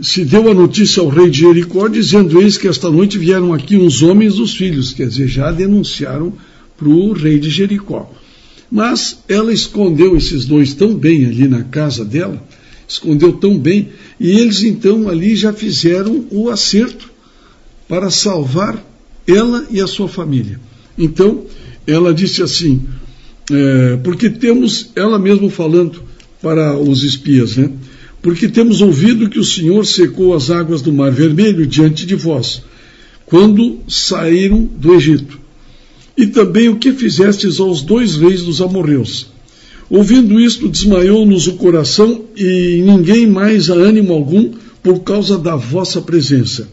se 0.00 0.24
deu 0.24 0.50
a 0.50 0.54
notícia 0.54 1.00
ao 1.00 1.08
rei 1.08 1.30
de 1.30 1.40
Jericó, 1.40 1.86
dizendo 1.86 2.40
eis 2.42 2.58
que 2.58 2.66
esta 2.66 2.90
noite 2.90 3.18
vieram 3.18 3.54
aqui 3.54 3.76
uns 3.76 4.02
homens 4.02 4.34
dos 4.34 4.54
filhos, 4.54 4.92
quer 4.92 5.06
dizer, 5.06 5.28
já 5.28 5.52
denunciaram 5.52 6.32
para 6.76 6.88
o 6.88 7.12
rei 7.12 7.38
de 7.38 7.50
Jericó. 7.50 8.10
Mas 8.68 9.22
ela 9.28 9.52
escondeu 9.52 10.16
esses 10.16 10.44
dois 10.44 10.74
tão 10.74 10.94
bem 10.94 11.24
ali 11.26 11.46
na 11.46 11.62
casa 11.62 12.04
dela, 12.04 12.42
escondeu 12.88 13.32
tão 13.34 13.56
bem, 13.56 13.90
e 14.18 14.30
eles 14.30 14.62
então 14.64 15.08
ali 15.08 15.36
já 15.36 15.52
fizeram 15.52 16.24
o 16.30 16.50
acerto 16.50 17.10
para 17.86 18.10
salvar 18.10 18.82
ela 19.26 19.66
e 19.70 19.80
a 19.80 19.86
sua 19.86 20.08
família. 20.08 20.58
Então, 20.98 21.44
ela 21.86 22.12
disse 22.12 22.42
assim: 22.42 22.82
é, 23.50 23.98
porque 24.02 24.30
temos, 24.30 24.90
ela 24.94 25.18
mesma 25.18 25.50
falando 25.50 26.02
para 26.40 26.76
os 26.76 27.02
espias, 27.02 27.56
né? 27.56 27.70
Porque 28.20 28.48
temos 28.48 28.80
ouvido 28.80 29.28
que 29.28 29.38
o 29.38 29.44
Senhor 29.44 29.84
secou 29.84 30.34
as 30.34 30.50
águas 30.50 30.80
do 30.80 30.92
Mar 30.92 31.10
Vermelho 31.10 31.66
diante 31.66 32.06
de 32.06 32.14
vós, 32.14 32.62
quando 33.26 33.80
saíram 33.88 34.62
do 34.64 34.94
Egito. 34.94 35.40
E 36.16 36.26
também 36.26 36.68
o 36.68 36.76
que 36.76 36.92
fizestes 36.92 37.58
aos 37.58 37.82
dois 37.82 38.16
reis 38.16 38.42
dos 38.42 38.60
amorreus. 38.60 39.32
Ouvindo 39.90 40.40
isto, 40.40 40.68
desmaiou-nos 40.68 41.46
o 41.48 41.54
coração 41.54 42.22
e 42.36 42.82
ninguém 42.84 43.26
mais 43.26 43.68
a 43.68 43.74
ânimo 43.74 44.12
algum 44.12 44.52
por 44.82 45.00
causa 45.00 45.38
da 45.38 45.56
vossa 45.56 46.00
presença. 46.00 46.68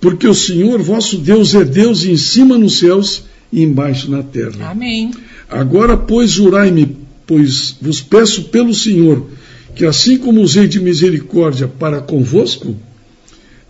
Porque 0.00 0.26
o 0.26 0.34
Senhor 0.34 0.80
vosso 0.82 1.18
Deus 1.18 1.54
é 1.54 1.64
Deus 1.64 2.04
em 2.04 2.16
cima 2.16 2.56
nos 2.58 2.78
céus 2.78 3.24
e 3.52 3.62
embaixo 3.62 4.10
na 4.10 4.22
terra. 4.22 4.70
Amém. 4.70 5.10
Agora, 5.48 5.96
pois, 5.96 6.30
jurai-me, 6.30 6.96
pois 7.26 7.76
vos 7.80 8.00
peço 8.00 8.44
pelo 8.44 8.74
Senhor, 8.74 9.26
que 9.74 9.84
assim 9.84 10.16
como 10.16 10.40
usei 10.40 10.66
de 10.66 10.80
misericórdia 10.80 11.68
para 11.68 12.00
convosco, 12.00 12.76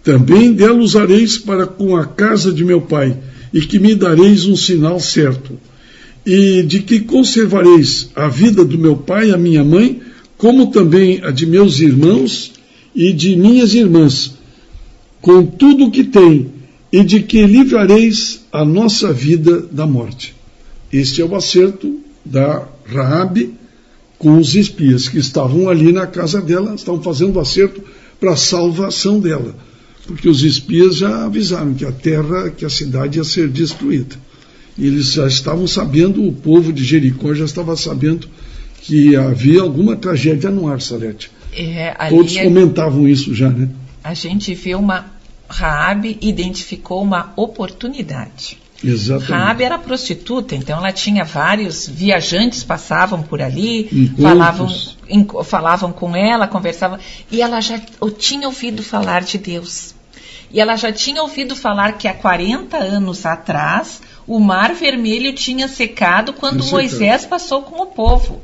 também 0.03 0.53
dela 0.53 0.79
usareis 0.79 1.39
para 1.39 1.67
com 1.67 1.97
a 1.97 2.05
casa 2.05 2.53
de 2.53 2.65
meu 2.65 2.83
pai, 2.83 3.17
e 3.53 3.61
que 3.63 3.79
me 3.79 3.95
dareis 3.95 4.45
um 4.47 4.57
sinal 4.57 5.01
certo, 5.01 5.59
e 6.27 6.63
de 6.63 6.81
que 6.81 7.01
conservareis 7.01 8.11
a 8.15 8.29
vida 8.29 8.65
do 8.65 8.79
meu 8.79 8.97
pai 8.97 9.31
e 9.31 9.33
a 9.33 9.39
minha 9.39 9.65
mãe, 9.65 10.01
como 10.37 10.71
também 10.71 11.21
a 11.23 11.31
de 11.31 11.47
meus 11.47 11.81
irmãos 11.81 12.53
e 12.95 13.13
de 13.13 13.37
minhas 13.37 13.75
irmãs, 13.75 14.35
com 15.21 15.45
tudo 15.47 15.87
o 15.87 15.91
que 15.91 16.05
tem, 16.05 16.53
e 16.93 17.03
de 17.03 17.21
que 17.21 17.45
livrareis 17.47 18.43
a 18.53 18.65
nossa 18.65 19.13
vida 19.13 19.67
da 19.73 19.87
morte. 19.87 20.34
Este 20.95 21.21
é 21.21 21.25
o 21.25 21.35
acerto 21.35 22.01
da 22.25 22.69
Raabe 22.87 23.53
com 24.17 24.39
os 24.39 24.55
espias 24.55 25.09
que 25.09 25.19
estavam 25.19 25.69
ali 25.69 25.93
na 25.93 26.07
casa 26.07 26.41
dela, 26.41 26.73
estavam 26.77 27.03
fazendo 27.03 27.35
o 27.35 27.41
acerto 27.41 27.83
para 28.21 28.35
a 28.35 28.37
salvação 28.37 29.19
dela, 29.19 29.57
porque 30.07 30.29
os 30.29 30.45
espias 30.45 30.95
já 30.99 31.25
avisaram 31.25 31.75
que 31.75 31.85
a 31.85 31.91
terra, 31.91 32.49
que 32.51 32.65
a 32.65 32.71
cidade 32.71 33.19
ia 33.19 33.25
ser 33.25 33.49
destruída. 33.49 34.15
E 34.79 34.87
eles 34.87 35.15
já 35.15 35.27
estavam 35.27 35.67
sabendo, 35.67 36.25
o 36.25 36.33
povo 36.33 36.73
de 36.73 36.85
Jericó 36.85 37.35
já 37.35 37.45
estava 37.45 37.77
sabendo 37.77 38.29
que 38.81 39.17
havia 39.17 39.63
alguma 39.63 39.97
tragédia 39.97 40.49
no 40.49 40.69
ar, 40.69 40.81
Salete. 40.81 41.29
É, 41.53 41.93
Todos 42.09 42.37
comentavam 42.37 43.09
isso 43.09 43.35
já, 43.35 43.51
né? 43.51 43.69
A 44.05 44.15
gente 44.15 44.55
vê 44.55 44.77
uma 44.77 45.07
Raabe 45.49 46.19
identificou 46.21 47.03
uma 47.03 47.33
oportunidade. 47.35 48.63
Exatamente. 48.85 49.33
Raabe 49.33 49.65
era 49.65 49.79
prostituta, 49.79 50.55
então 50.55 50.79
ela 50.79 50.93
tinha 50.93 51.25
vários 51.25 51.89
viajantes 51.89 52.63
passavam 52.63 53.23
por 53.23 53.41
ali, 53.41 54.13
falavam, 54.21 54.69
falavam 55.45 55.93
com 55.93 56.15
ela, 56.15 56.47
conversavam, 56.47 56.99
e 57.31 57.41
ela 57.41 57.61
já 57.61 57.81
tinha 58.19 58.47
ouvido 58.47 58.83
falar 58.83 59.23
de 59.23 59.39
Deus. 59.39 59.95
E 60.53 60.61
ela 60.61 60.77
já 60.77 60.93
tinha 60.93 61.23
ouvido 61.23 61.57
falar 61.57 61.99
que 61.99 62.07
há 62.07 62.15
40 62.15 62.77
anos 62.77 63.25
atrás 63.27 64.01
o 64.27 64.39
Mar 64.39 64.75
Vermelho 64.75 65.35
tinha 65.35 65.67
secado 65.67 66.33
quando 66.33 66.65
Moisés 66.67 67.25
passou 67.25 67.63
com 67.63 67.83
o 67.83 67.87
povo 67.87 68.41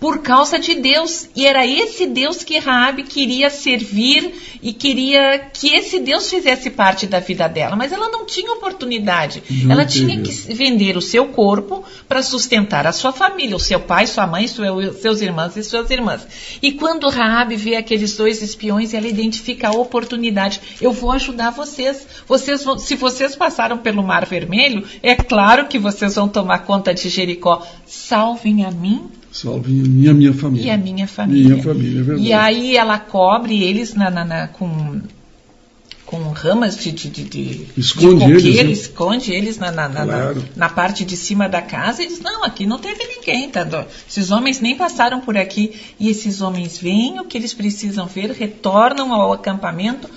por 0.00 0.18
causa 0.20 0.58
de 0.58 0.74
Deus. 0.74 1.28
E 1.34 1.46
era 1.46 1.66
esse 1.66 2.06
Deus 2.06 2.44
que 2.44 2.58
Raabe 2.58 3.02
queria 3.02 3.50
servir 3.50 4.32
e 4.62 4.72
queria 4.72 5.38
que 5.52 5.74
esse 5.74 5.98
Deus 5.98 6.30
fizesse 6.30 6.70
parte 6.70 7.06
da 7.06 7.20
vida 7.20 7.48
dela. 7.48 7.76
Mas 7.76 7.92
ela 7.92 8.08
não 8.08 8.24
tinha 8.24 8.52
oportunidade. 8.52 9.42
Não 9.64 9.72
ela 9.72 9.84
tinha 9.84 10.20
que 10.20 10.30
vender 10.52 10.96
o 10.96 11.02
seu 11.02 11.28
corpo 11.28 11.84
para 12.08 12.22
sustentar 12.22 12.86
a 12.86 12.92
sua 12.92 13.12
família, 13.12 13.56
o 13.56 13.60
seu 13.60 13.80
pai, 13.80 14.06
sua 14.06 14.26
mãe, 14.26 14.46
seus 14.46 15.20
irmãos 15.20 15.56
e 15.56 15.64
suas 15.64 15.90
irmãs. 15.90 16.26
E 16.62 16.72
quando 16.72 17.08
Raabe 17.08 17.56
vê 17.56 17.76
aqueles 17.76 18.16
dois 18.16 18.42
espiões, 18.42 18.94
ela 18.94 19.06
identifica 19.06 19.68
a 19.68 19.72
oportunidade. 19.72 20.60
Eu 20.80 20.92
vou 20.92 21.10
ajudar 21.12 21.50
vocês. 21.50 22.06
Vocês 22.26 22.64
vão, 22.64 22.78
se 22.78 22.94
vocês 22.94 23.34
passaram 23.34 23.78
pelo 23.78 24.02
Mar 24.02 24.26
Vermelho, 24.26 24.86
é 25.02 25.14
claro 25.14 25.66
que 25.66 25.78
vocês 25.78 26.14
vão 26.14 26.28
tomar 26.28 26.60
conta 26.60 26.94
de 26.94 27.08
Jericó. 27.08 27.66
Salvem 27.86 28.64
a 28.64 28.70
mim 28.70 29.10
Salve 29.30 29.72
e 29.72 30.08
a 30.08 30.14
minha 30.14 30.32
família. 30.32 30.66
E 30.66 30.70
a 30.70 30.78
minha 30.78 31.06
família. 31.06 31.50
Minha 31.50 31.62
família, 31.62 32.00
é 32.00 32.02
verdade. 32.02 32.28
E 32.28 32.32
aí 32.32 32.76
ela 32.76 32.98
cobre 32.98 33.62
eles 33.62 33.94
na, 33.94 34.10
na, 34.10 34.24
na 34.24 34.48
com, 34.48 35.00
com 36.06 36.30
ramas 36.30 36.76
de, 36.78 36.90
de, 36.90 37.10
de, 37.10 37.24
de 37.24 37.66
esconde 37.76 38.24
de 38.24 38.32
coqueiro, 38.32 38.58
eles, 38.60 38.80
esconde 38.80 39.30
eles 39.30 39.58
na, 39.58 39.70
na, 39.70 39.88
claro. 39.90 40.44
na, 40.56 40.66
na, 40.66 40.68
parte 40.70 41.04
de 41.04 41.16
cima 41.16 41.48
da 41.48 41.60
casa 41.60 42.02
e 42.02 42.08
diz, 42.08 42.20
não, 42.20 42.42
aqui 42.44 42.64
não 42.64 42.78
teve 42.78 43.04
ninguém, 43.06 43.50
tá? 43.50 43.86
esses 44.08 44.30
homens 44.30 44.60
nem 44.60 44.74
passaram 44.74 45.20
por 45.20 45.36
aqui. 45.36 45.72
E 46.00 46.08
esses 46.08 46.40
homens 46.40 46.78
veem 46.78 47.20
o 47.20 47.24
que 47.24 47.36
eles 47.36 47.52
precisam 47.52 48.06
ver, 48.06 48.30
retornam 48.30 49.12
ao 49.12 49.34
acampamento, 49.34 50.08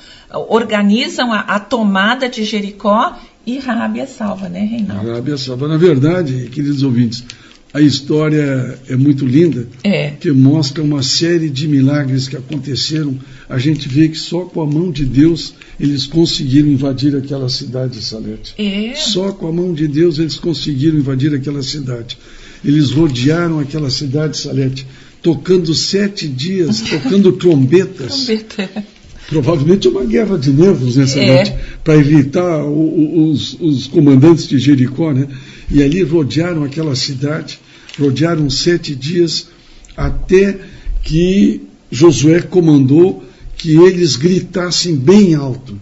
organizam 0.48 1.34
a, 1.34 1.42
a 1.42 1.60
tomada 1.60 2.30
de 2.30 2.46
Jericó 2.46 3.18
e 3.46 3.60
Rábia 3.60 4.08
salva, 4.08 4.48
né, 4.48 4.62
Reinaldo? 4.62 5.12
Rábia 5.12 5.38
salva. 5.38 5.68
Na 5.68 5.78
verdade, 5.78 6.50
queridos 6.50 6.84
ouvintes, 6.84 7.26
a 7.74 7.80
história 7.80 8.78
é 8.90 8.96
muito 8.98 9.26
linda, 9.26 9.66
é. 9.84 10.12
que 10.12 10.30
mostra 10.32 10.84
uma 10.84 11.02
série 11.02 11.50
de 11.50 11.68
milagres 11.68 12.28
que 12.28 12.36
aconteceram. 12.36 13.18
A 13.48 13.58
gente 13.58 13.88
vê 13.88 14.10
que 14.10 14.18
só 14.18 14.42
com 14.42 14.62
a 14.62 14.68
mão 14.68 14.92
de 14.92 15.06
Deus 15.06 15.54
eles 15.80 16.06
conseguiram 16.06 16.68
invadir 16.68 17.16
aquela 17.16 17.48
cidade, 17.48 18.02
Salete. 18.02 18.54
É. 18.58 18.94
Só 18.96 19.32
com 19.32 19.48
a 19.48 19.54
mão 19.54 19.74
de 19.74 19.88
Deus 19.88 20.20
eles 20.20 20.36
conseguiram 20.36 20.98
invadir 20.98 21.34
aquela 21.34 21.64
cidade. 21.64 22.18
Eles 22.64 22.92
rodearam 22.92 23.60
aquela 23.60 23.90
cidade, 23.90 24.38
Salete, 24.38 24.86
tocando 25.22 25.74
sete 25.74 26.28
dias, 26.28 26.82
tocando 26.90 27.32
trombetas. 27.34 28.26
Trombeta. 28.26 28.86
Provavelmente 29.32 29.88
uma 29.88 30.04
guerra 30.04 30.38
de 30.38 30.52
nervos, 30.52 30.98
né, 30.98 31.08
Salete? 31.08 31.52
É. 31.52 31.60
Para 31.82 31.96
evitar 31.96 32.66
o, 32.66 32.70
o, 32.70 33.32
os, 33.32 33.54
os 33.62 33.88
comandantes 33.88 34.46
de 34.46 34.60
Jericó, 34.60 35.14
né? 35.14 35.26
E 35.72 35.82
ali 35.82 36.04
rodearam 36.04 36.66
aquela 36.66 36.98
cidade, 36.98 37.58
rodearam 37.98 38.50
sete 38.50 38.94
dias, 38.94 39.48
até 39.96 40.60
que 41.02 41.62
Josué 41.90 42.42
comandou 42.42 43.24
que 43.56 43.78
eles 43.78 44.18
gritassem 44.18 44.98
bem 44.98 45.34
alto. 45.34 45.80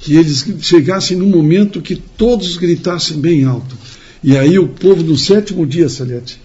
Que 0.00 0.16
eles 0.16 0.44
chegassem 0.60 1.16
no 1.16 1.26
momento 1.26 1.80
que 1.80 1.94
todos 1.94 2.56
gritassem 2.56 3.18
bem 3.18 3.44
alto. 3.44 3.76
E 4.20 4.36
aí 4.36 4.58
o 4.58 4.66
povo 4.66 5.00
no 5.04 5.16
sétimo 5.16 5.64
dia, 5.64 5.88
Salete, 5.88 6.40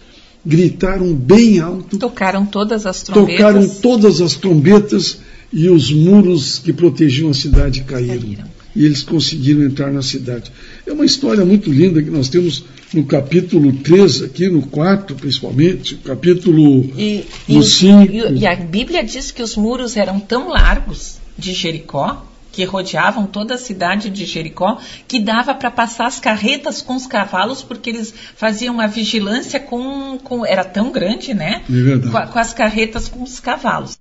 gritaram 0.46 1.12
bem 1.12 1.60
alto. 1.60 1.98
Tocaram 1.98 2.46
todas 2.46 2.86
as 2.86 3.02
trombetas. 3.02 3.36
Tocaram 3.36 3.68
todas 3.68 4.22
as 4.22 4.36
trombetas 4.36 5.18
e 5.51 5.70
os 5.70 5.91
muros 5.91 6.60
que 6.60 6.72
protegiam 6.72 7.29
a 7.29 7.34
cidade 7.34 7.82
caíram. 7.82 8.20
caíram 8.20 8.60
e 8.75 8.86
eles 8.86 9.03
conseguiram 9.03 9.63
entrar 9.63 9.91
na 9.91 10.01
cidade. 10.01 10.51
É 10.86 10.94
uma 10.94 11.06
história 11.06 11.44
muito 11.44 11.72
linda 11.72 12.01
que 12.01 12.10
nós 12.10 12.29
temos 12.29 12.63
no 12.94 13.03
capítulo 13.03 13.74
3, 13.74 14.24
aqui 14.24 14.48
no 14.48 14.62
4 14.68 15.15
principalmente, 15.15 15.96
capítulo 15.96 16.89
e, 16.98 17.25
no 17.48 17.63
5. 17.63 18.12
E, 18.12 18.39
e 18.39 18.48
a 18.48 18.56
Bíblia 18.56 19.03
diz 19.03 19.32
que 19.32 19.41
os 19.41 19.56
muros 19.56 19.98
eram 19.98 20.20
tão 20.20 20.50
largos 20.50 21.18
de 21.38 21.53
Jericó, 21.53 22.25
que 22.51 22.63
rodeavam 22.63 23.27
toda 23.27 23.56
a 23.56 23.58
cidade 23.58 24.10
de 24.10 24.25
Jericó, 24.25 24.79
que 25.08 25.20
dava 25.20 25.53
para 25.53 25.70
passar 25.70 26.08
as 26.08 26.20
carretas 26.20 26.82
com 26.82 26.96
os 26.96 27.06
cavalos, 27.06 27.62
porque 27.62 27.91
eles 27.91 28.13
faziam 28.36 28.74
uma 28.74 28.88
vigilância 28.88 29.60
com. 29.60 30.18
com 30.24 30.46
era 30.46 30.63
tão 30.63 30.91
grande, 30.91 31.34
né? 31.34 31.63
É. 31.70 32.10
Com, 32.10 32.32
com 32.32 32.39
as 32.39 32.53
carretas 32.53 33.08
com 33.08 33.24
os 33.24 33.39
cavalos. 33.39 33.98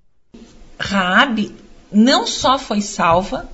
Raabe 0.79 1.53
não 1.93 2.27
só 2.27 2.59
foi 2.59 2.81
salva, 2.81 3.49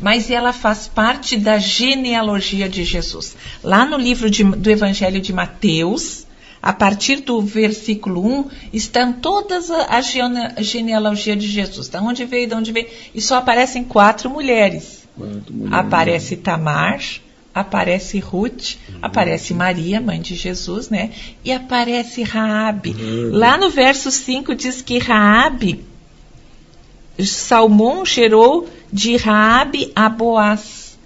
mas 0.00 0.30
ela 0.30 0.52
faz 0.52 0.88
parte 0.88 1.36
da 1.36 1.58
genealogia 1.58 2.68
de 2.68 2.84
Jesus. 2.84 3.36
Lá 3.62 3.84
no 3.84 3.96
livro 3.96 4.30
de, 4.30 4.44
do 4.44 4.70
Evangelho 4.70 5.20
de 5.20 5.32
Mateus, 5.32 6.26
a 6.62 6.72
partir 6.72 7.22
do 7.22 7.40
versículo 7.40 8.24
1, 8.24 8.50
estão 8.72 9.12
todas 9.12 9.70
a, 9.70 9.96
a 9.96 10.00
genealogia 10.62 11.36
de 11.36 11.48
Jesus. 11.48 11.88
De 11.88 11.98
onde 11.98 12.24
veio, 12.24 12.48
de 12.48 12.54
onde 12.54 12.72
veio. 12.72 12.88
E 13.14 13.20
só 13.20 13.36
aparecem 13.36 13.82
quatro 13.84 14.30
mulheres. 14.30 15.02
Quatro 15.16 15.52
mulheres. 15.52 15.78
Aparece 15.78 16.36
Tamar, 16.36 17.00
aparece 17.54 18.18
Ruth, 18.18 18.76
uhum. 18.88 18.98
aparece 19.02 19.52
Maria, 19.54 20.00
mãe 20.00 20.20
de 20.20 20.34
Jesus, 20.34 20.88
né? 20.88 21.10
E 21.44 21.52
aparece 21.52 22.22
Raabe. 22.22 22.90
Uhum. 22.90 23.30
Lá 23.32 23.58
no 23.58 23.68
verso 23.68 24.10
5 24.10 24.54
diz 24.54 24.80
que 24.80 24.98
Raabe, 24.98 25.84
Salmão 27.20 28.04
gerou 28.04 28.68
de 28.92 29.16
Raabe 29.16 29.92
a 29.94 30.08
Boaz. 30.08 30.98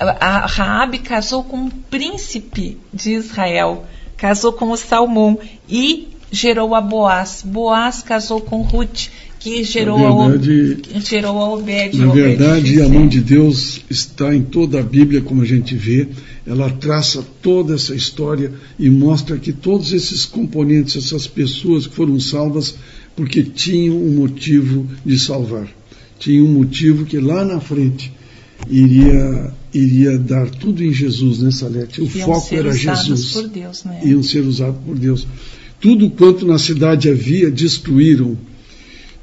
A 0.00 0.46
Raabe 0.46 0.98
casou 0.98 1.42
com 1.42 1.56
um 1.56 1.70
príncipe 1.70 2.78
de 2.94 3.12
Israel, 3.12 3.84
casou 4.16 4.52
com 4.52 4.70
o 4.70 4.76
Salmão 4.76 5.38
e 5.68 6.08
gerou 6.30 6.74
a 6.74 6.80
Boaz. 6.80 7.42
Boaz 7.44 8.02
casou 8.02 8.40
com 8.40 8.62
Ruth, 8.62 9.08
que 9.40 9.64
gerou, 9.64 10.28
verdade, 10.28 10.78
a, 10.94 11.00
gerou 11.00 11.38
a 11.38 11.54
Obed. 11.54 11.96
Na 11.96 12.12
verdade, 12.12 12.82
a 12.82 12.88
mão 12.88 13.06
de 13.06 13.20
Deus 13.20 13.80
está 13.88 14.34
em 14.34 14.42
toda 14.42 14.80
a 14.80 14.82
Bíblia, 14.82 15.20
como 15.20 15.42
a 15.42 15.44
gente 15.44 15.74
vê. 15.74 16.08
Ela 16.46 16.70
traça 16.70 17.24
toda 17.42 17.74
essa 17.74 17.94
história 17.94 18.52
e 18.78 18.88
mostra 18.88 19.36
que 19.36 19.52
todos 19.52 19.92
esses 19.92 20.24
componentes, 20.24 20.96
essas 20.96 21.26
pessoas 21.26 21.86
que 21.86 21.94
foram 21.94 22.18
salvas, 22.18 22.76
porque 23.18 23.42
tinham 23.42 23.96
um 23.96 24.14
motivo 24.14 24.86
de 25.04 25.18
salvar 25.18 25.68
tinha 26.18 26.42
um 26.42 26.52
motivo 26.52 27.04
que 27.04 27.18
lá 27.18 27.44
na 27.44 27.60
frente 27.60 28.12
iria 28.68 29.52
iria 29.72 30.18
dar 30.18 30.48
tudo 30.48 30.82
em 30.82 30.92
Jesus, 30.92 31.40
né, 31.40 31.50
Salete? 31.50 32.00
O 32.00 32.04
Iam 32.04 32.26
foco 32.26 32.54
era 32.54 32.72
Jesus. 32.72 33.32
Por 33.32 33.48
Deus, 33.48 33.84
né? 33.84 34.00
Iam 34.04 34.22
ser 34.22 34.40
usados 34.40 34.80
por 34.84 34.98
Deus. 34.98 35.26
Tudo 35.80 36.10
quanto 36.10 36.46
na 36.46 36.58
cidade 36.58 37.08
havia 37.08 37.50
destruíram 37.50 38.36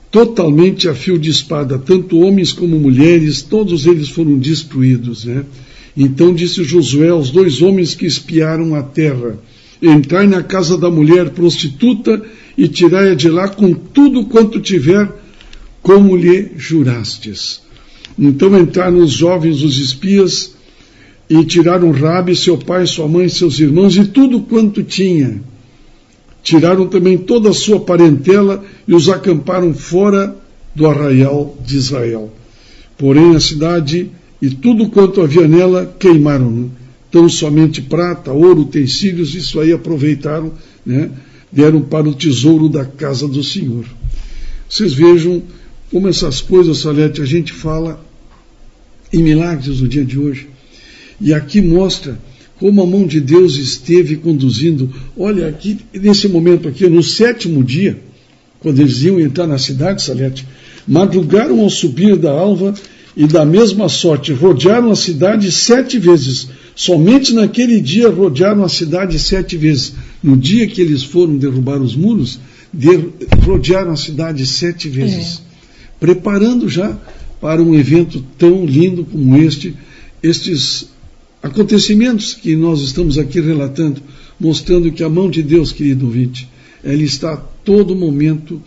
totalmente 0.09 0.87
a 0.87 0.95
fio 0.95 1.19
de 1.19 1.29
espada, 1.29 1.77
tanto 1.77 2.19
homens 2.19 2.53
como 2.53 2.79
mulheres, 2.79 3.41
todos 3.41 3.85
eles 3.85 4.07
foram 4.07 4.37
destruídos, 4.37 5.25
né? 5.25 5.43
Então 5.97 6.33
disse 6.33 6.63
Josué 6.63 7.09
aos 7.09 7.31
dois 7.31 7.61
homens 7.61 7.95
que 7.95 8.05
espiaram 8.05 8.75
a 8.75 8.83
terra: 8.83 9.37
Entrai 9.87 10.25
na 10.27 10.41
casa 10.41 10.77
da 10.77 10.89
mulher 10.89 11.29
prostituta 11.29 12.21
e 12.57 12.67
tirai-a 12.67 13.13
de 13.13 13.29
lá 13.29 13.47
com 13.47 13.73
tudo 13.73 14.25
quanto 14.25 14.59
tiver 14.59 15.11
como 15.81 16.15
lhe 16.15 16.53
jurastes. 16.57 17.61
Então 18.17 18.57
entraram 18.57 18.97
os 18.97 19.11
jovens, 19.11 19.61
os 19.61 19.77
espias, 19.77 20.55
e 21.29 21.43
tiraram 21.43 21.91
Rabi, 21.91 22.35
seu 22.35 22.57
pai, 22.57 22.85
sua 22.85 23.07
mãe, 23.07 23.27
seus 23.29 23.59
irmãos 23.59 23.95
e 23.95 24.05
tudo 24.05 24.41
quanto 24.41 24.83
tinha. 24.83 25.41
Tiraram 26.43 26.87
também 26.87 27.17
toda 27.17 27.49
a 27.49 27.53
sua 27.53 27.79
parentela 27.79 28.63
e 28.87 28.93
os 28.93 29.09
acamparam 29.09 29.73
fora 29.73 30.35
do 30.73 30.85
arraial 30.85 31.57
de 31.65 31.77
Israel. 31.77 32.31
Porém, 32.97 33.35
a 33.35 33.39
cidade 33.39 34.11
e 34.41 34.49
tudo 34.49 34.89
quanto 34.89 35.21
havia 35.21 35.47
nela 35.47 35.95
queimaram. 35.97 36.69
Tão 37.15 37.29
somente 37.29 37.81
prata, 37.81 38.33
ouro, 38.33 38.63
utensílios, 38.63 39.35
isso 39.35 39.57
aí 39.61 39.71
aproveitaram, 39.71 40.51
né? 40.85 41.09
deram 41.49 41.81
para 41.81 42.09
o 42.09 42.13
tesouro 42.13 42.67
da 42.67 42.83
casa 42.83 43.25
do 43.25 43.41
Senhor. 43.41 43.85
Vocês 44.69 44.91
vejam 44.91 45.41
como 45.89 46.09
essas 46.09 46.41
coisas, 46.41 46.79
Salete, 46.79 47.21
a 47.21 47.25
gente 47.25 47.53
fala 47.53 48.05
em 49.13 49.23
milagres 49.23 49.79
no 49.79 49.87
dia 49.87 50.03
de 50.03 50.19
hoje. 50.19 50.49
E 51.21 51.33
aqui 51.33 51.61
mostra 51.61 52.19
como 52.59 52.83
a 52.83 52.85
mão 52.85 53.07
de 53.07 53.21
Deus 53.21 53.55
esteve 53.55 54.17
conduzindo. 54.17 54.93
Olha, 55.15 55.47
aqui, 55.47 55.79
nesse 55.93 56.27
momento 56.27 56.67
aqui, 56.67 56.85
no 56.89 57.01
sétimo 57.01 57.63
dia, 57.63 57.97
quando 58.59 58.81
eles 58.81 59.03
iam 59.03 59.21
entrar 59.21 59.47
na 59.47 59.57
cidade, 59.57 60.03
Salete, 60.03 60.45
madrugaram 60.85 61.61
ao 61.61 61.69
subir 61.69 62.17
da 62.17 62.31
alva 62.31 62.73
e 63.15 63.25
da 63.25 63.45
mesma 63.45 63.87
sorte 63.87 64.33
rodearam 64.33 64.91
a 64.91 64.97
cidade 64.97 65.49
sete 65.49 65.97
vezes. 65.97 66.49
Somente 66.75 67.33
naquele 67.33 67.79
dia 67.79 68.09
rodearam 68.09 68.63
a 68.63 68.69
cidade 68.69 69.17
sete 69.17 69.55
vezes. 69.55 69.93
No 70.21 70.35
dia 70.35 70.67
que 70.67 70.81
eles 70.81 71.03
foram 71.03 71.37
derrubar 71.37 71.81
os 71.81 71.95
muros, 71.95 72.39
rodearam 73.43 73.91
a 73.91 73.97
cidade 73.97 74.45
sete 74.45 74.89
vezes. 74.89 75.37
É. 75.37 75.41
Preparando 75.99 76.67
já 76.67 76.97
para 77.39 77.61
um 77.61 77.73
evento 77.73 78.23
tão 78.37 78.65
lindo 78.65 79.05
como 79.05 79.37
este, 79.37 79.73
estes 80.21 80.89
acontecimentos 81.41 82.33
que 82.33 82.55
nós 82.55 82.81
estamos 82.81 83.17
aqui 83.17 83.39
relatando, 83.39 84.01
mostrando 84.39 84.91
que 84.91 85.03
a 85.03 85.09
mão 85.09 85.29
de 85.29 85.41
Deus, 85.41 85.71
querido 85.71 86.07
ouvinte, 86.07 86.49
ela 86.83 87.03
está 87.03 87.33
a 87.33 87.37
todo 87.37 87.95
momento, 87.95 88.61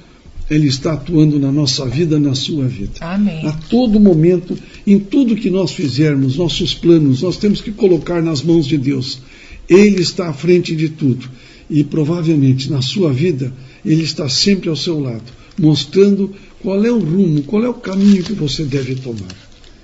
ela 0.48 0.64
está 0.64 0.94
atuando 0.94 1.38
na 1.38 1.52
nossa 1.52 1.84
vida, 1.86 2.18
na 2.18 2.34
sua 2.34 2.66
vida. 2.66 2.92
Amém. 3.00 3.46
A 3.46 3.52
todo 3.52 4.00
momento, 4.00 4.56
em 4.92 4.98
tudo 4.98 5.36
que 5.36 5.50
nós 5.50 5.72
fizermos, 5.72 6.36
nossos 6.36 6.74
planos, 6.74 7.22
nós 7.22 7.36
temos 7.36 7.60
que 7.60 7.70
colocar 7.70 8.22
nas 8.22 8.42
mãos 8.42 8.66
de 8.66 8.78
Deus. 8.78 9.20
Ele 9.68 10.00
está 10.00 10.28
à 10.28 10.32
frente 10.32 10.74
de 10.74 10.88
tudo. 10.88 11.28
E 11.68 11.84
provavelmente 11.84 12.70
na 12.70 12.80
sua 12.80 13.12
vida, 13.12 13.52
Ele 13.84 14.02
está 14.02 14.28
sempre 14.28 14.70
ao 14.70 14.76
seu 14.76 14.98
lado, 14.98 15.30
mostrando 15.58 16.34
qual 16.62 16.82
é 16.84 16.90
o 16.90 16.98
rumo, 16.98 17.42
qual 17.42 17.62
é 17.62 17.68
o 17.68 17.74
caminho 17.74 18.22
que 18.22 18.32
você 18.32 18.64
deve 18.64 18.94
tomar. 18.94 19.36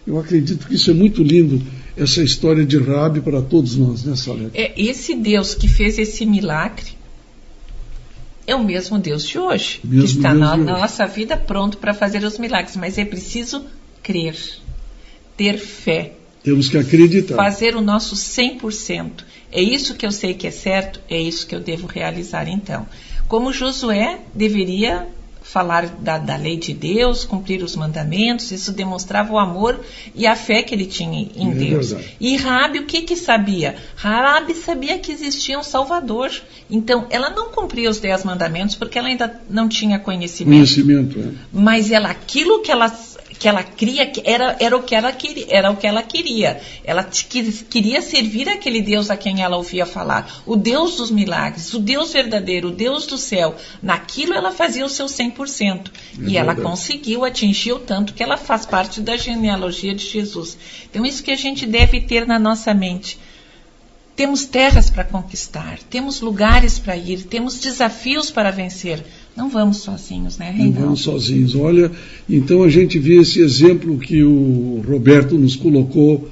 Eu 0.06 0.18
acredito 0.18 0.66
que 0.66 0.74
isso 0.74 0.90
é 0.90 0.94
muito 0.94 1.22
lindo, 1.22 1.62
essa 1.96 2.22
história 2.22 2.64
de 2.64 2.78
Rabi 2.78 3.20
para 3.20 3.42
todos 3.42 3.76
nós, 3.76 4.04
né, 4.04 4.16
Salete? 4.16 4.50
É, 4.54 4.72
esse 4.76 5.14
Deus 5.14 5.54
que 5.54 5.68
fez 5.68 5.98
esse 5.98 6.24
milagre 6.24 6.92
é 8.46 8.54
o 8.54 8.64
mesmo 8.64 8.98
Deus 8.98 9.26
de 9.26 9.38
hoje, 9.38 9.80
mesmo 9.84 10.06
que 10.06 10.12
está 10.16 10.30
Deus 10.30 10.40
na, 10.40 10.56
na 10.56 10.78
nossa 10.78 11.06
vida 11.06 11.36
pronto 11.36 11.78
para 11.78 11.94
fazer 11.94 12.24
os 12.24 12.38
milagres, 12.38 12.76
mas 12.76 12.98
é 12.98 13.04
preciso 13.04 13.64
crer, 14.02 14.36
ter 15.36 15.58
fé. 15.58 16.12
Temos 16.42 16.68
que 16.68 16.76
acreditar. 16.76 17.36
Fazer 17.36 17.74
o 17.74 17.80
nosso 17.80 18.14
100%. 18.14 19.24
É 19.50 19.62
isso 19.62 19.94
que 19.94 20.04
eu 20.04 20.10
sei 20.10 20.34
que 20.34 20.46
é 20.46 20.50
certo, 20.50 21.00
é 21.08 21.20
isso 21.20 21.46
que 21.46 21.54
eu 21.54 21.60
devo 21.60 21.86
realizar 21.86 22.48
então. 22.48 22.86
Como 23.28 23.52
Josué 23.52 24.18
deveria 24.34 25.06
falar 25.44 25.86
da, 25.86 26.18
da, 26.18 26.36
lei 26.36 26.56
de 26.56 26.72
Deus, 26.72 27.24
cumprir 27.24 27.62
os 27.62 27.76
mandamentos, 27.76 28.50
isso 28.50 28.72
demonstrava 28.72 29.32
o 29.32 29.38
amor 29.38 29.78
e 30.14 30.26
a 30.26 30.34
fé 30.34 30.62
que 30.62 30.74
ele 30.74 30.86
tinha 30.86 31.28
em 31.36 31.52
é 31.52 31.54
Deus. 31.54 31.90
Verdade. 31.90 32.16
E 32.18 32.36
Rabi, 32.36 32.78
o 32.80 32.86
que 32.86 33.02
que 33.02 33.14
sabia? 33.14 33.76
Rabi 33.94 34.54
sabia 34.54 34.98
que 34.98 35.12
existia 35.12 35.58
um 35.58 35.62
Salvador. 35.62 36.32
Então, 36.68 37.06
ela 37.10 37.30
não 37.30 37.50
cumpria 37.50 37.90
os 37.90 38.00
dez 38.00 38.24
mandamentos 38.24 38.74
porque 38.74 38.98
ela 38.98 39.08
ainda 39.08 39.40
não 39.48 39.68
tinha 39.68 39.98
conhecimento. 39.98 40.56
Conhecimento, 40.56 41.20
é. 41.20 41.30
Mas 41.52 41.90
ela, 41.90 42.08
aquilo 42.10 42.62
que 42.62 42.72
ela 42.72 42.88
que 43.44 43.48
ela 43.48 43.62
cria 43.62 44.10
era, 44.24 44.56
era 44.58 44.74
o 44.74 44.82
que 44.82 44.94
ela 44.94 45.12
queria, 45.12 45.46
era 45.50 45.70
o 45.70 45.76
que 45.76 45.86
ela 45.86 46.02
queria. 46.02 46.62
Ela 46.82 47.04
queria 47.04 48.00
servir 48.00 48.48
aquele 48.48 48.80
Deus 48.80 49.10
a 49.10 49.18
quem 49.18 49.42
ela 49.42 49.58
ouvia 49.58 49.84
falar, 49.84 50.42
o 50.46 50.56
Deus 50.56 50.96
dos 50.96 51.10
milagres, 51.10 51.74
o 51.74 51.78
Deus 51.78 52.14
verdadeiro, 52.14 52.68
o 52.68 52.72
Deus 52.72 53.04
do 53.04 53.18
céu. 53.18 53.54
Naquilo 53.82 54.32
ela 54.32 54.50
fazia 54.50 54.82
o 54.82 54.88
seu 54.88 55.04
100%. 55.04 55.88
É 55.88 55.90
e 56.26 56.38
ela 56.38 56.54
conseguiu 56.54 57.22
atingir 57.22 57.72
o 57.72 57.78
tanto 57.78 58.14
que 58.14 58.22
ela 58.22 58.38
faz 58.38 58.64
parte 58.64 59.02
da 59.02 59.14
genealogia 59.14 59.94
de 59.94 60.06
Jesus. 60.06 60.56
Então 60.90 61.04
isso 61.04 61.22
que 61.22 61.30
a 61.30 61.36
gente 61.36 61.66
deve 61.66 62.00
ter 62.00 62.26
na 62.26 62.38
nossa 62.38 62.72
mente. 62.72 63.18
Temos 64.16 64.46
terras 64.46 64.88
para 64.88 65.04
conquistar, 65.04 65.80
temos 65.90 66.22
lugares 66.22 66.78
para 66.78 66.96
ir, 66.96 67.24
temos 67.24 67.58
desafios 67.58 68.30
para 68.30 68.50
vencer. 68.50 69.04
Não 69.36 69.48
vamos 69.48 69.78
sozinhos, 69.78 70.38
né, 70.38 70.50
Reinaldo? 70.50 70.74
Não 70.74 70.86
vamos 70.86 71.00
sozinhos. 71.00 71.54
Olha, 71.56 71.90
então 72.28 72.62
a 72.62 72.68
gente 72.68 72.98
vê 72.98 73.16
esse 73.16 73.40
exemplo 73.40 73.98
que 73.98 74.22
o 74.22 74.82
Roberto 74.86 75.36
nos 75.36 75.56
colocou 75.56 76.28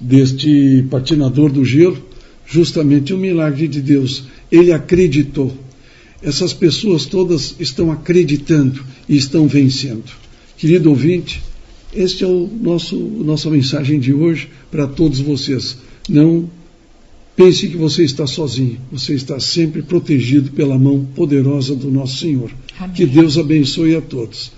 deste 0.00 0.84
patinador 0.90 1.52
do 1.52 1.64
gelo, 1.64 2.02
justamente 2.46 3.14
um 3.14 3.18
milagre 3.18 3.68
de 3.68 3.80
Deus. 3.80 4.24
Ele 4.50 4.72
acreditou. 4.72 5.56
Essas 6.22 6.52
pessoas 6.52 7.04
todas 7.04 7.54
estão 7.60 7.92
acreditando 7.92 8.82
e 9.08 9.16
estão 9.16 9.46
vencendo. 9.46 10.04
Querido 10.56 10.90
ouvinte, 10.90 11.42
este 11.94 12.24
é 12.24 12.26
o 12.26 12.48
nosso 12.60 12.96
nossa 12.96 13.48
mensagem 13.48 14.00
de 14.00 14.12
hoje 14.12 14.48
para 14.70 14.86
todos 14.86 15.20
vocês. 15.20 15.76
Não 16.08 16.48
Pense 17.36 17.66
que 17.68 17.76
você 17.76 18.04
está 18.04 18.26
sozinho, 18.26 18.78
você 18.92 19.14
está 19.14 19.40
sempre 19.40 19.82
protegido 19.82 20.52
pela 20.52 20.78
mão 20.78 21.04
poderosa 21.16 21.74
do 21.74 21.90
nosso 21.90 22.18
Senhor. 22.18 22.50
Amém. 22.78 22.94
Que 22.94 23.04
Deus 23.04 23.36
abençoe 23.36 23.96
a 23.96 24.00
todos. 24.00 24.52